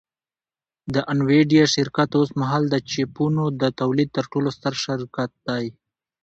[0.93, 5.65] د انویډیا شرکت اوسمهال د چیپونو د تولید تر ټولو ستر شرکت دی